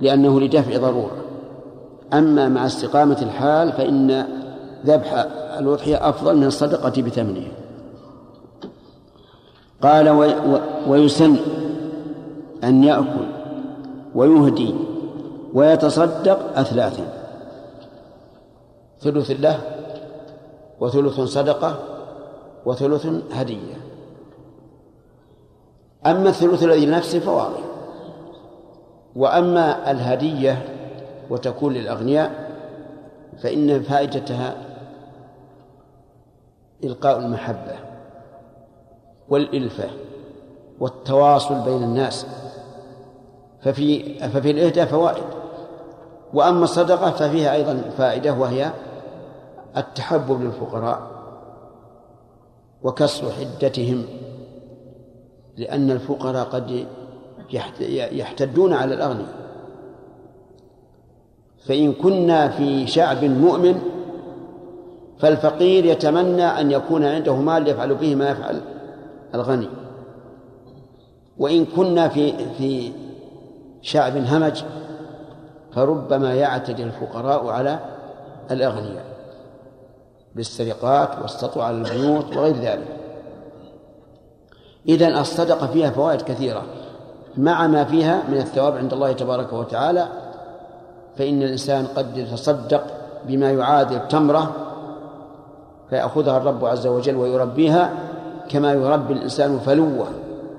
[0.00, 1.16] لأنه لدفع ضرورة.
[2.12, 4.39] أما مع استقامة الحال فإن
[4.86, 5.12] ذبح
[5.58, 7.52] الأضحية أفضل من الصدقة بثمنها
[9.82, 10.08] قال
[10.88, 11.36] ويسن
[12.64, 13.26] أن يأكل
[14.14, 14.74] ويهدي
[15.54, 17.04] ويتصدق أثلاثا
[19.00, 19.60] ثلث له
[20.80, 21.78] وثلث صدقة
[22.66, 23.74] وثلث هدية.
[26.06, 27.60] أما الثلث الذي لنفسه فواضح.
[29.16, 30.62] وأما الهدية
[31.30, 32.50] وتكون للأغنياء
[33.42, 34.69] فإن فائدتها
[36.84, 37.74] إلقاء المحبة
[39.28, 39.90] والإلفة
[40.80, 42.26] والتواصل بين الناس
[43.62, 45.24] ففي ففي الإهداء فوائد.
[46.34, 48.70] وأما الصدقة ففيها أيضا فائدة وهي
[49.76, 51.00] التحبب للفقراء
[52.82, 54.04] وكسر حدتهم
[55.56, 56.86] لأن الفقراء قد
[58.12, 59.40] يحتدون على الأغنياء.
[61.66, 63.82] فإن كنا في شعب مؤمن
[65.20, 68.60] فالفقير يتمنى أن يكون عنده مال يفعل به ما يفعل
[69.34, 69.68] الغني.
[71.38, 72.92] وإن كنا في في
[73.82, 74.62] شعب همج
[75.72, 77.78] فربما يعتدي الفقراء على
[78.50, 79.04] الأغنياء
[80.34, 82.96] بالسرقات والسطو على البيوت وغير ذلك.
[84.88, 86.62] إذن الصدقة فيها فوائد كثيرة.
[87.36, 90.08] مع ما فيها من الثواب عند الله تبارك وتعالى
[91.16, 92.84] فإن الإنسان قد يتصدق
[93.28, 94.69] بما يعادل تمرة
[95.90, 97.92] فيأخذها الرب عز وجل ويربيها
[98.48, 100.06] كما يربي الإنسان فلوة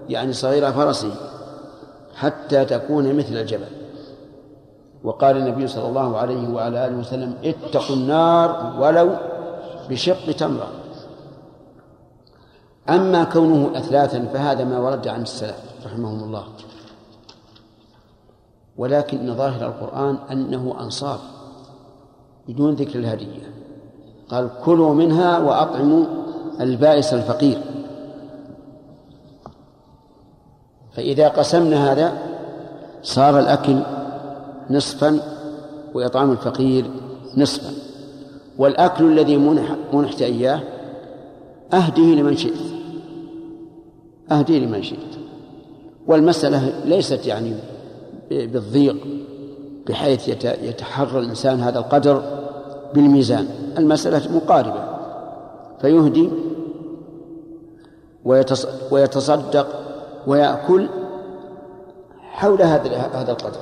[0.09, 1.11] يعني صغير فرسه
[2.15, 3.67] حتى تكون مثل الجبل.
[5.03, 9.15] وقال النبي صلى الله عليه وعلى آله وسلم اتقوا النار ولو
[9.89, 10.67] بشق تمرة.
[12.89, 16.43] أما كونه أثلاثا فهذا ما ورد عن السلف رحمهم الله.
[18.77, 21.19] ولكن ظاهر القرآن أنه أنصاف
[22.47, 23.60] بدون ذكر الهدية.
[24.31, 26.05] قال كلوا منها وأطعموا
[26.61, 27.57] البائس الفقير.
[30.95, 32.13] فإذا قسمنا هذا
[33.03, 33.79] صار الأكل
[34.69, 35.19] نصفا
[35.93, 36.85] وإطعام الفقير
[37.37, 37.73] نصفا.
[38.57, 40.61] والأكل الذي منح منحت إياه
[41.73, 42.59] أهديه لمن شئت.
[44.31, 44.99] أهديه لمن شئت.
[46.07, 47.53] والمسألة ليست يعني
[48.31, 48.97] بالضيق
[49.87, 52.40] بحيث يتحرى الإنسان هذا القدر
[52.93, 53.47] بالميزان.
[53.77, 54.83] المسألة مقاربة.
[55.81, 56.29] فيهدي
[58.91, 59.67] ويتصدق
[60.27, 60.87] ويأكل
[62.21, 63.59] حول هذا هذا القدر.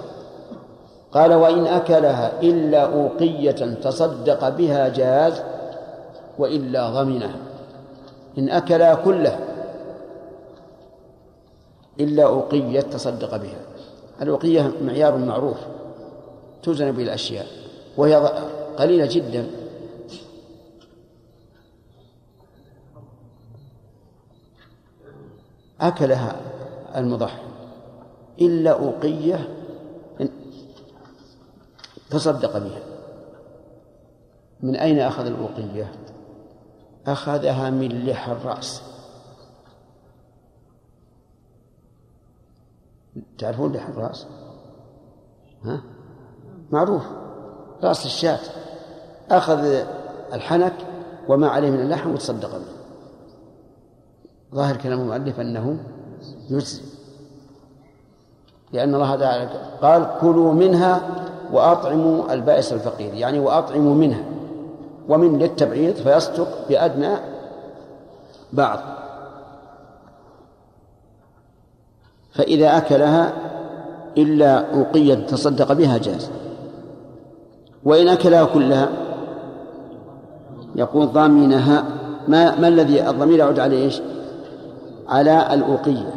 [1.11, 5.41] قال وإن أكلها إلا أوقية تصدق بها جاز
[6.39, 7.35] وإلا ضمنه
[8.37, 9.39] إن أكلها كله
[11.99, 13.59] إلا أوقية تصدق بها.
[14.21, 15.57] الأوقية معيار معروف
[16.63, 17.45] توزن به الأشياء
[17.97, 18.31] وهي
[18.79, 19.51] قليلة جدا.
[25.81, 26.41] أكلها
[26.95, 27.41] المضحي.
[28.41, 29.55] إلا أوقية
[32.09, 32.81] تصدق بها.
[34.61, 35.91] من أين أخذ الأوقية؟
[37.07, 38.81] أخذها من لحى الرأس.
[43.37, 44.27] تعرفون لحى الرأس؟
[45.63, 45.81] ها؟
[46.71, 47.03] معروف.
[47.83, 48.39] رأس الشاة.
[49.31, 49.83] أخذ
[50.33, 50.73] الحنك
[51.27, 52.79] وما عليه من اللحم وتصدق به.
[54.55, 55.77] ظاهر كلام المؤلف أنه
[56.49, 56.81] يجزي.
[58.71, 59.49] لأن الله تعالى
[59.81, 61.01] قال كلوا منها
[61.51, 64.23] وأطعموا البائس الفقير يعني وأطعموا منها.
[65.09, 67.15] ومن للتبعيض فيصدق بأدنى
[68.53, 68.79] بعض.
[72.33, 73.33] فإذا أكلها
[74.17, 76.31] إلا أوقية تصدق بها جاز.
[77.83, 79.09] وإن أكلها كلها
[80.79, 81.83] يقول ضامنها
[82.27, 84.01] ما ما الذي الضمير يعود على إيش؟
[85.07, 86.13] على الأوقية.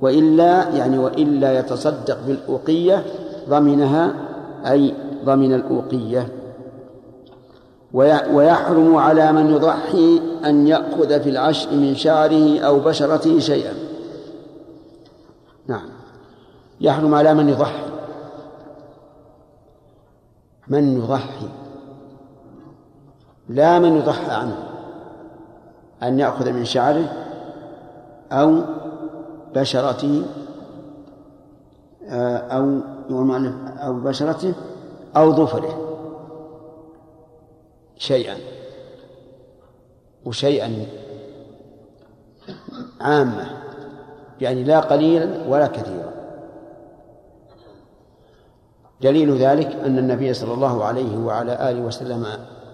[0.00, 3.04] وإلا يعني وإلا يتصدق بالأوقية
[3.48, 4.14] ضمنها
[4.66, 4.94] أي
[5.24, 6.28] ضمن الأوقية.
[8.32, 13.72] ويحرم على من يضحي أن يأخذ في العشر من شعره أو بشرته شيئا.
[15.66, 15.88] نعم.
[16.80, 17.90] يحرم على من يضحي.
[20.68, 21.59] من يضحي.
[23.50, 24.58] لا من يضحى عنه
[26.02, 27.12] أن يأخذ من شعره
[28.32, 28.62] أو
[29.54, 30.22] بشرته
[32.08, 32.80] آه، أو
[33.86, 34.54] أو بشرته
[35.16, 35.78] أو ظفره
[37.96, 38.36] شيئا
[40.26, 40.86] وشيئا
[43.00, 43.46] عامة
[44.40, 46.12] يعني لا قليلا ولا كثيرا.
[49.02, 52.26] دليل ذلك أن النبي صلى الله عليه وعلى آله وسلم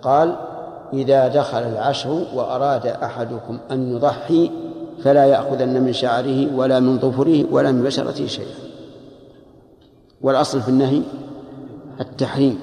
[0.03, 0.56] قال
[0.93, 4.51] إذا دخل العشر وأراد أحدكم أن يضحي
[5.05, 8.55] فلا يأخذن من شعره ولا من ظفره ولا من بشرته شيئا.
[10.21, 11.03] والأصل في النهي
[12.01, 12.59] التحريم.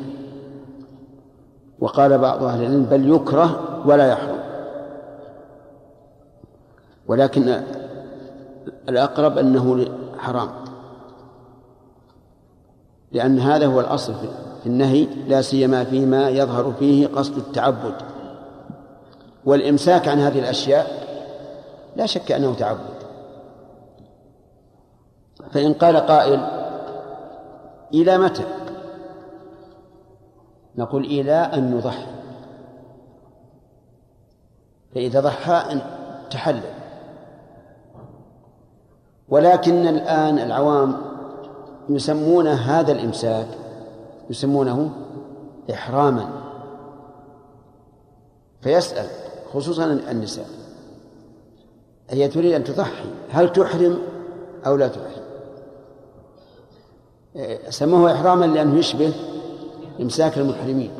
[1.79, 4.39] وقال بعض أهل العلم بل يكره ولا يحرم.
[7.07, 7.61] ولكن
[8.89, 9.85] الأقرب أنه
[10.17, 10.49] حرام.
[13.11, 14.13] لأن هذا هو الأصل
[14.63, 18.12] في النهي لا سيما فيما يظهر فيه قصد التعبد.
[19.45, 20.87] والإمساك عن هذه الأشياء
[21.95, 22.93] لا شك أنه تعبد.
[25.51, 26.39] فإن قال قائل
[27.93, 28.43] إلى متى؟
[30.77, 32.05] نقول إلى أن نضحي.
[34.95, 35.81] فإذا ضحى
[36.29, 36.73] تحلل.
[39.29, 40.97] ولكن الآن العوام
[41.89, 43.47] يسمون هذا الإمساك
[44.29, 44.91] يسمونه
[45.73, 46.29] إحراما.
[48.61, 49.22] فيسأل
[49.53, 50.47] خصوصا النساء.
[52.09, 53.05] هي تريد أن تضحي.
[53.29, 53.97] هل تحرم
[54.65, 55.23] أو لا تحرم؟
[57.69, 59.13] سموه إحراما لأنه يشبه
[60.01, 60.91] إمساك المحرمين.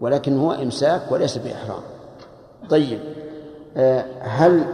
[0.00, 1.82] ولكن هو إمساك وليس بإحرام.
[2.70, 3.00] طيب
[4.20, 4.64] هل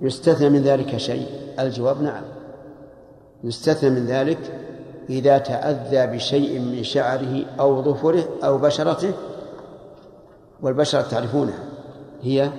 [0.00, 1.26] يستثنى من ذلك شيء؟
[1.60, 2.22] الجواب نعم.
[3.44, 4.38] يستثنى من ذلك
[5.10, 9.12] إذا تأذى بشيء من شعره أو ظفره أو بشرته
[10.62, 11.64] والبشرة تعرفونها
[12.22, 12.50] هي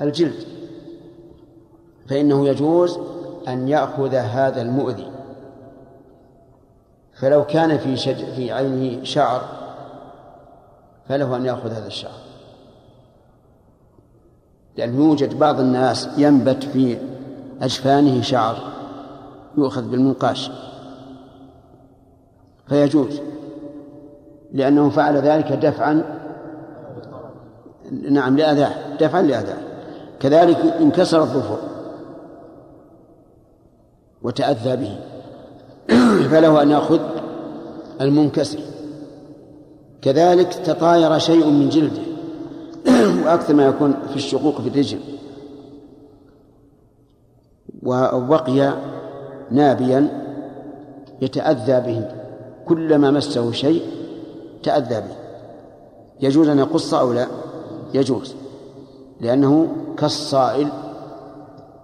[0.00, 0.44] الجلد.
[2.08, 2.98] فإنه يجوز
[3.48, 5.10] أن يأخذ هذا المؤذي.
[7.14, 8.24] فلو كان في شج...
[8.24, 9.42] في عينه شعر
[11.08, 12.20] فله أن يأخذ هذا الشعر.
[14.76, 16.98] لأنه يوجد بعض الناس ينبت في
[17.62, 18.56] أجفانه شعر
[19.58, 20.50] يؤخذ بالمنقاش.
[22.68, 23.20] فيجوز
[24.52, 26.15] لأنه فعل ذلك دفعا
[27.90, 29.58] نعم لأذاه دفعا لأذاه
[30.20, 31.58] كذلك انكسر الظفر
[34.22, 34.98] وتأذى به.
[36.30, 37.00] فله أن يأخذ
[38.00, 38.58] المنكسر.
[40.02, 42.02] كذلك تطاير شيء من جلده.
[43.24, 44.98] وأكثر ما يكون في الشقوق في الرجل.
[47.82, 48.74] وبقي
[49.50, 50.08] نابيا
[51.22, 52.08] يتأذى به.
[52.66, 53.82] كلما مسه شيء
[54.62, 55.16] تأذى به.
[56.20, 57.26] يجوز أن يقص أو لا؟
[57.96, 58.34] يجوز
[59.20, 59.68] لأنه
[59.98, 60.68] كالصائل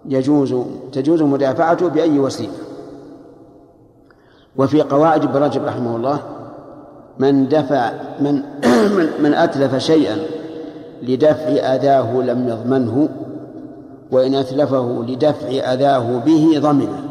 [0.05, 0.55] يجوز
[0.93, 2.53] تجوز مدافعته بأي وسيلة.
[4.57, 6.23] وفي قواعد ابن رجب رحمه الله
[7.19, 8.43] من دفع من
[9.25, 10.19] من أتلف شيئا
[11.03, 13.09] لدفع أذاه لم يضمنه
[14.11, 17.09] وإن أتلفه لدفع أذاه به ضمنه.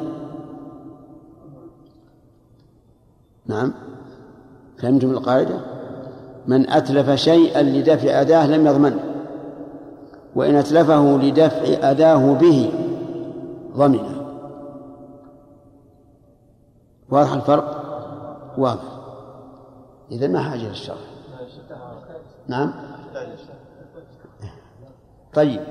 [3.45, 3.74] نعم.
[4.78, 5.80] فهمتم القاعدة؟
[6.48, 9.00] من أتلف شيئا لدفع أذاه لم يضمنه
[10.36, 12.72] وإن أتلفه لدفع أذاه به
[13.76, 14.22] ضمنه
[17.10, 17.82] واضح الفرق؟
[18.58, 18.84] واضح.
[20.12, 20.98] إذا ما حاجة للشرح.
[22.48, 22.74] نعم.
[25.34, 25.62] طيب.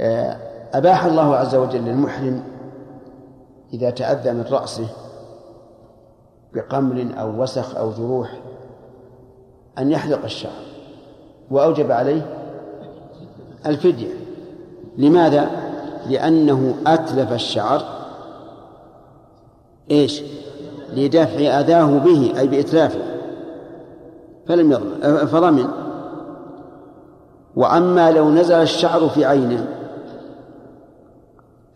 [0.00, 0.36] آه،
[0.74, 2.44] أباح الله عز وجل للمحرم
[3.72, 4.88] إذا تأذى من رأسه
[6.54, 8.40] بقمل أو وسخ أو جروح
[9.78, 10.62] أن يحلق الشعر
[11.50, 12.26] وأوجب عليه
[13.66, 14.14] الفدية
[14.98, 15.50] لماذا؟
[16.08, 17.82] لأنه أتلف الشعر
[19.90, 20.22] إيش؟
[20.96, 23.00] لدفع أذاه به أي بإتلافه
[24.46, 25.68] فلم يضمن فضمن
[27.56, 29.66] وأما لو نزل الشعر في عينه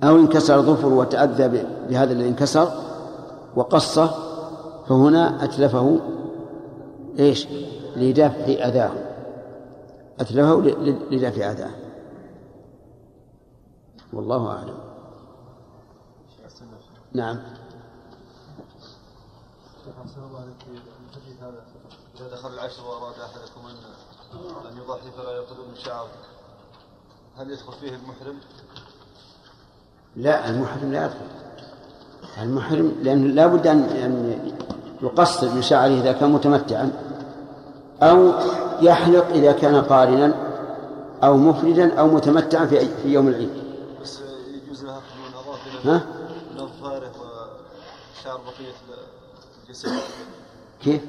[0.03, 2.69] أو انكسر ظفر وتأذى بهذا الذي انكسر
[3.57, 4.11] وقصه
[4.89, 5.99] فهنا أتلفه
[7.19, 7.49] إيش
[7.97, 8.93] لدفع أذاه.
[10.21, 10.61] أتلفه
[11.11, 11.71] لدفع أذاه.
[14.13, 14.79] والله أعلم.
[17.13, 17.39] نعم.
[22.17, 23.77] إذا دخل العشر وأراد أحدكم أن
[24.73, 26.07] أن يضحي فلا يأخذ من شعر
[27.37, 28.41] هل يدخل فيه المحرم؟
[30.17, 31.27] لا المحرم لا يدخل.
[32.43, 34.41] المحرم لأنه لا بد أن
[35.03, 37.16] يقصر من شعره إذا كان متمتعا.
[38.03, 38.33] أو
[38.81, 40.35] يحلق إذا كان قارنا
[41.23, 43.51] أو مفردا أو متمتعا في في يوم العيد.
[44.03, 44.21] بس
[44.65, 46.07] يجوز له من أظافره ها؟
[46.55, 47.13] من أظفاره
[48.21, 48.75] وشعر بقية
[49.65, 49.91] الجسد.
[50.83, 51.03] كيف؟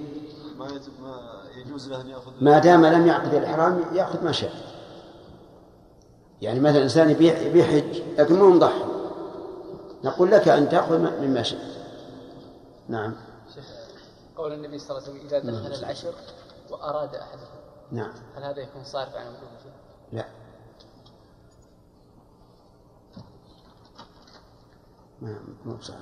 [0.58, 0.68] ما
[1.02, 4.52] ما يجوز له أن يأخذ ما دام لم يعقد الإحرام يأخذ ما شاء.
[6.42, 7.14] يعني مثلا إنسان
[7.54, 8.84] بيحج لكن مو مضحي
[10.04, 11.60] نقول لك أن تأخذ مما شئت.
[12.90, 13.14] نعم.
[14.38, 16.14] قول النبي صلى الله عليه وسلم إذا دخل العشر
[16.72, 17.58] وأراد أحدهم.
[17.92, 18.12] نعم.
[18.36, 19.76] هل هذا يكون صارف عن وجوبه؟
[20.14, 20.26] لا.
[25.22, 25.98] ما مو صعب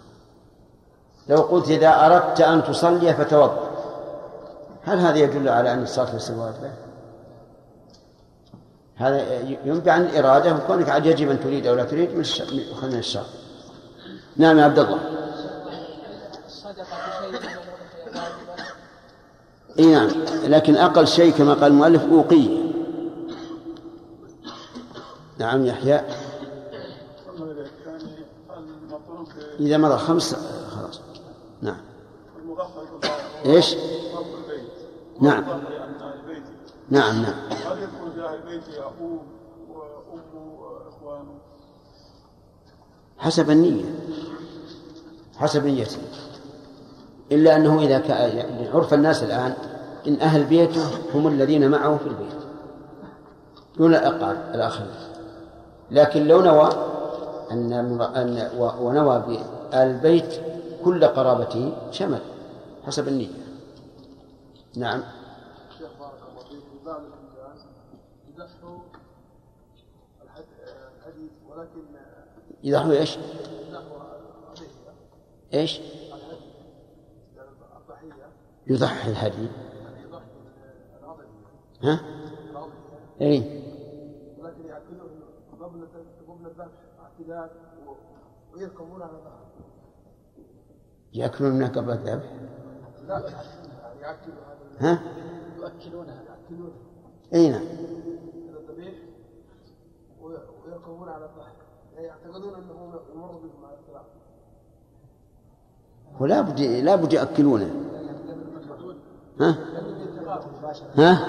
[1.28, 3.76] لو قلت إذا أردت أن تصلي فتوضأ.
[4.84, 6.72] هل هذا يدل على أن الصلاة ليست واجبة؟
[8.96, 12.26] هذا ينبع عن الإرادة وكونك عاد يجب أن تريد أو لا تريد من
[12.84, 13.24] من الشرع
[14.38, 15.15] نعم يا عبد الله.
[19.80, 20.10] إي نعم.
[20.44, 22.66] لكن أقل شيء كما قال المؤلف اوقيه
[25.38, 26.02] نعم يحيى.
[29.60, 30.36] إذا مضى خمس
[30.70, 31.02] خلاص.
[31.62, 31.78] نعم.
[33.46, 33.76] إيش؟
[35.22, 35.44] نعم.
[36.90, 37.34] نعم نعم.
[37.50, 39.22] هل يدخل في أهل بيته ابوه
[39.70, 41.36] وامه واخوانه؟
[43.18, 43.86] حسب النية.
[45.38, 45.98] حسب نيته
[47.32, 49.54] إلا أنه إذا كان يعني عرف الناس الآن
[50.08, 52.46] إن أهل بيته هم الذين معه في البيت
[53.78, 54.96] دون الأقارب الآخرين
[55.92, 56.70] لكن لو نوى
[57.52, 60.42] أن أن ونوى بآل البيت
[60.84, 62.20] كل قرابته شمل
[62.86, 63.28] حسب النية
[64.76, 65.04] نعم
[65.78, 66.64] شيخ بارك الله فيك
[71.00, 71.82] الحديث ولكن
[72.64, 73.18] يضحوا إيش؟
[75.54, 75.80] إيش؟
[78.68, 79.48] يضحي الهدي
[81.84, 82.00] ها؟
[83.22, 83.64] اي
[84.40, 84.72] ولكن
[85.62, 86.68] قبل الذبح
[87.00, 87.50] اعتداد
[88.54, 89.46] ويركبون على ظهره
[91.14, 92.32] يأكلون منها قبل الذبح؟
[93.08, 93.20] لا
[94.02, 94.36] ياكلوا
[94.80, 95.00] ها؟
[95.58, 96.78] يؤكلونها ياكلونها
[97.34, 97.62] اي نعم.
[98.60, 98.94] الذبيح
[100.22, 101.30] ويركبون على
[101.96, 104.06] يعني يعتقدون انه يمر بهم على الصراط
[106.20, 107.95] ولا بد لا بد يأكلونه.
[109.42, 109.56] ها؟
[110.96, 111.20] ها؟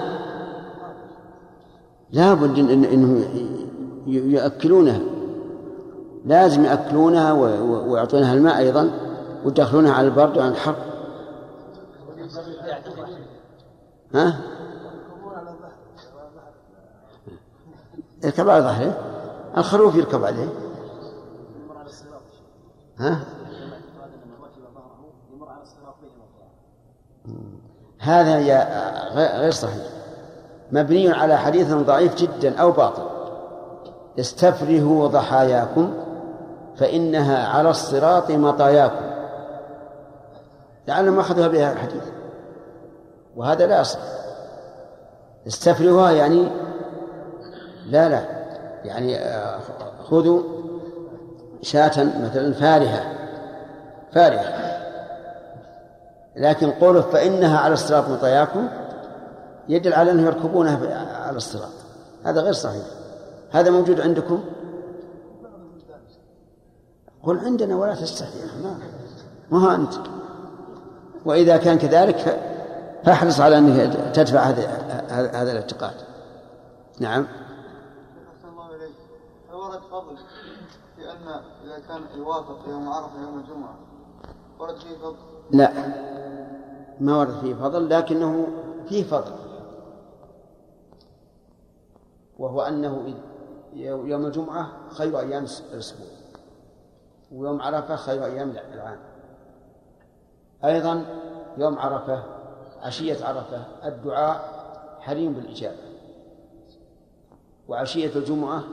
[2.11, 3.27] لا بد إن إنه
[4.07, 4.99] يأكلونها
[6.25, 8.91] لازم يأكلونها ويعطونها الماء أيضا
[9.45, 10.75] ويدخلونها على البرد وعلى الحر
[14.13, 14.39] ها؟
[18.23, 18.97] يركب على ظهره
[19.57, 20.49] الخروف يركب عليه
[22.97, 23.19] ها؟
[28.07, 28.37] هذا
[29.39, 29.83] غير صحيح.
[30.71, 33.03] مبني على حديث ضعيف جدا أو باطل.
[34.19, 35.93] استفرهوا ضحاياكم
[36.77, 39.05] فإنها على الصراط مطاياكم.
[40.87, 42.03] لعلهم أخذوها بهذا الحديث.
[43.35, 43.99] وهذا لا يصح
[45.47, 46.47] استفرهوها يعني
[47.85, 48.21] لا لا.
[48.83, 49.19] يعني
[50.09, 50.41] خذوا
[51.61, 53.03] شاة مثلا فارهة.
[54.13, 54.66] فارهة.
[56.37, 58.67] لكن قوله فإنها على الصراط مطاياكم
[59.69, 61.71] يدل على أنهم يركبونها على الصراط.
[62.23, 62.83] هذا غير صحيح.
[63.51, 64.43] هذا موجود عندكم؟
[67.23, 68.39] قل عندنا ولا تستحي.
[68.63, 68.79] ما
[69.51, 69.93] ما هو أنت.
[71.25, 72.43] وإذا كان كذلك
[73.05, 74.67] فاحرص على أنك تدفع هذا
[75.09, 75.93] هذا الاعتقاد.
[76.99, 77.27] نعم.
[79.53, 80.17] ورد
[80.95, 81.27] في أن
[81.65, 83.75] إذا كان يوافق يوم عرفة يوم الجمعة
[84.59, 85.36] ورد فيه فضل.
[85.51, 85.71] لا.
[86.99, 88.47] ما ورد فيه فضل لكنه
[88.89, 89.31] فيه فضل.
[92.39, 93.13] وهو أنه
[93.83, 96.07] يوم الجمعة خير أيام الأسبوع
[97.31, 98.99] ويوم عرفة خير أيام العام.
[100.65, 101.05] أيضا
[101.57, 102.23] يوم عرفة
[102.81, 104.57] عشية عرفة الدعاء
[104.99, 105.77] حريم بالإجابة.
[107.67, 108.63] وعشية الجمعة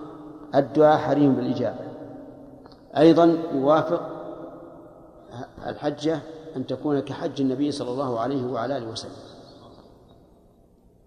[0.54, 1.84] الدعاء حريم بالإجابة.
[2.96, 4.10] أيضا يوافق
[5.66, 6.20] الحجة
[6.56, 9.16] أن تكون كحج النبي صلى الله عليه وعلى آله وسلم.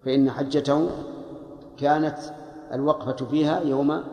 [0.04, 0.90] فإن حجته
[1.76, 2.18] كانت
[2.72, 4.04] الوقفة فيها يوم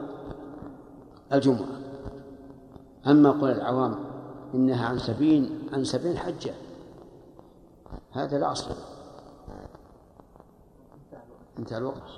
[1.34, 1.80] الجمعة.
[3.08, 3.96] أما قول العوام
[4.54, 6.54] إنها عن سبيل عن سبيل حجة
[8.12, 8.76] هذا لا أصل.
[11.60, 12.10] انتهى الوقت.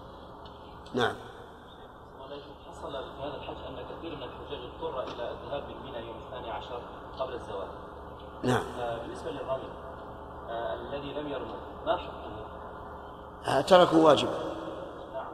[0.95, 1.15] نعم
[2.67, 6.49] حصل في هذا الحج أن كثير من الحجاج اضطر إلى الذهاب من منى يوم الثاني
[6.49, 6.81] عشر
[7.19, 7.67] قبل الزواج
[8.43, 8.63] نعم.
[8.79, 9.69] آه، بالنسبة للرمي
[10.49, 14.31] آه، الذي لم يرمي ما حكمه؟ تركوا واجبا
[15.13, 15.25] نعم.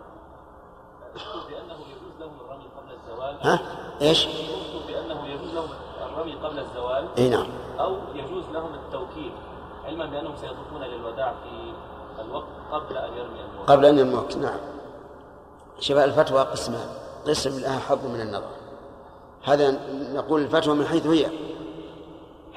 [1.50, 3.38] بأنه يجوز لهم الرمي قبل الزوال.
[3.42, 3.60] ها؟
[4.02, 4.28] إيش؟
[4.88, 5.70] بأنه يجوز لهم
[6.06, 7.08] الرمي قبل الزوال.
[7.18, 7.48] إي نعم.
[7.80, 9.32] أو يجوز لهم التوكيل
[9.86, 11.74] علما بأنهم سيطوفون للوداع في
[12.22, 13.70] الوقت قبل أن يرمي الموت.
[13.70, 14.60] قبل أن يموت نعم.
[15.80, 16.88] شباب الفتوى قسمان.
[17.28, 18.52] قسم لها حظ من النظر.
[19.44, 19.72] هذا
[20.14, 21.30] نقول الفتوى من حيث هي.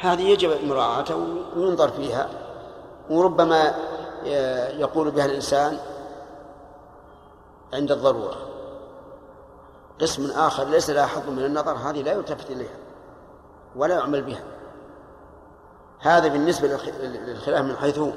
[0.00, 1.16] هذه يجب مراعاتها
[1.56, 2.28] وينظر فيها
[3.10, 3.74] وربما
[4.78, 5.78] يقول بها الإنسان
[7.74, 8.36] عند الضرورة.
[10.00, 12.76] قسم آخر ليس لها حظ من النظر هذه لا يلتفت إليها
[13.76, 14.42] ولا يعمل بها.
[16.00, 16.68] هذا بالنسبة
[17.02, 18.10] للخلاف من حيث هو.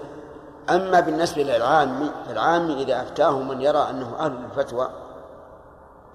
[0.70, 4.90] أما بالنسبة للعام العام إذا أفتاه من يرى أنه أهل للفتوى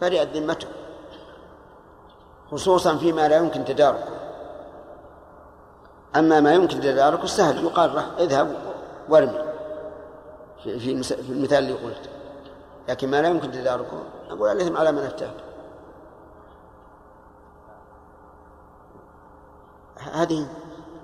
[0.00, 0.68] برئت ذمته
[2.50, 4.24] خصوصا فيما لا يمكن تداركه.
[6.16, 8.56] أما ما يمكن تداركه سهل يقال له اذهب
[9.08, 9.44] وارمي.
[10.64, 12.10] في في المثال اللي قلت.
[12.88, 15.34] لكن ما لا يمكن تداركه أقول الإثم على من أفتاك
[20.12, 20.46] هذه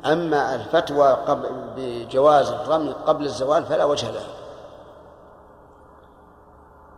[0.04, 4.28] أما الفتوى قبل بجواز الرمي قبل الزوال فلا وجه لها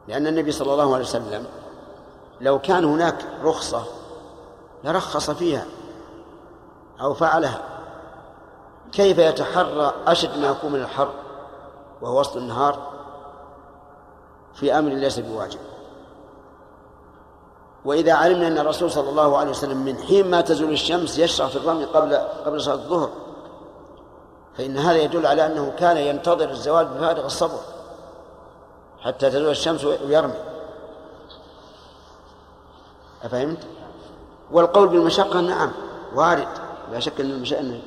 [0.09, 1.47] لأن النبي صلى الله عليه وسلم
[2.41, 3.85] لو كان هناك رخصة
[4.85, 5.67] لرخص فيها
[7.01, 7.72] أو فعلها.
[8.93, 11.11] كيف يتحرى أشد ما يكون من الحر
[12.03, 12.93] وهو وسط النهار
[14.55, 15.59] في أمر ليس بواجب.
[17.85, 21.57] وإذا علمنا أن الرسول صلى الله عليه وسلم من حين ما تزول الشمس يشرع في
[21.57, 23.11] الرمي قبل قبل صلاة الظهر
[24.57, 27.59] فإن هذا يدل على أنه كان ينتظر الزوال بفارغ الصبر
[29.01, 30.35] حتى تزول الشمس ويرمي.
[33.23, 33.59] أفهمت؟
[34.53, 35.73] والقول بالمشقة نعم
[36.15, 36.49] وارد.
[36.93, 37.45] لا شك أن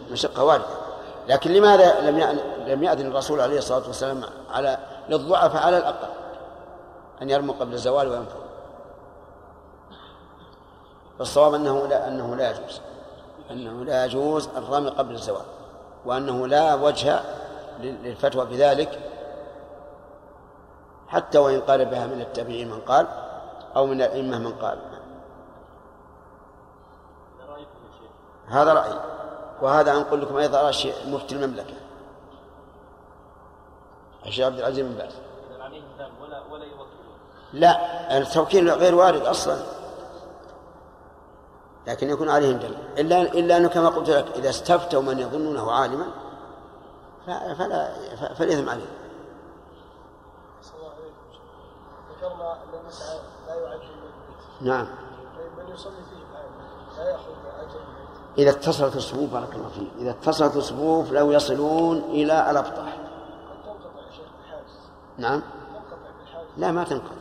[0.09, 0.84] المشقة واردة.
[1.27, 4.77] لكن لماذا لم لم يأذن الرسول عليه الصلاة والسلام على
[5.09, 6.07] للضعف على الأقل؟
[7.21, 8.39] أن يرموا قبل الزوال وينفر
[11.19, 12.81] فالصواب أنه لا أنه لا يجوز.
[13.51, 15.45] أنه لا يجوز الرمي قبل الزوال.
[16.05, 17.19] وأنه لا وجه
[17.79, 18.99] للفتوى بذلك.
[21.07, 23.07] حتى وإن قال بها من التابعين من قال
[23.75, 24.77] أو من الأئمة من قال.
[28.47, 29.14] هذا رأيي.
[29.61, 31.73] وهذا أنقل لكم أيضا رأي مفتي المملكة.
[34.25, 35.13] الشيخ عبد العزيز بن باز
[37.53, 39.57] لا التوكيل غير وارد أصلا.
[41.87, 46.05] لكن يكون عليهم دم إلا إلا أنه كما قلت لك إذا استفتوا من يظنونه عالما
[47.57, 47.91] فلا
[48.33, 48.85] فالإثم عليه.
[52.11, 53.79] ذكرنا أن المسعى لا
[54.61, 54.87] نعم
[55.57, 56.49] من يصلي فيه الآن
[56.97, 57.79] لا يأخذ أجر
[58.37, 59.87] إذا اتصلت الصفوف بارك الله فيك.
[59.99, 62.97] إذا اتصلت الصفوف لو يصلون إلى الأبطح.
[65.17, 65.41] نعم.
[66.57, 67.15] لا ما تنقطع.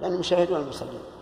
[0.00, 1.13] لأنهم يشاهدون المصلين.